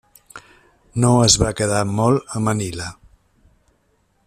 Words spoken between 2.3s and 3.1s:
a Manila.